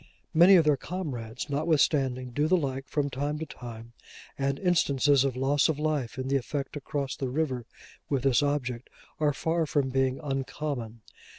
[0.33, 3.93] Many of their comrades, notwithstanding, do the like, from time to time;
[4.35, 7.67] and instances of loss of life in the effort to cross the river
[8.09, 11.01] with this object, are far from being uncommon.